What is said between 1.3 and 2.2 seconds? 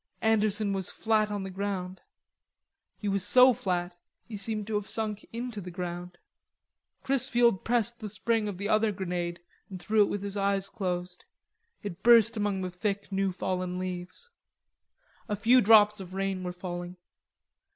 the ground.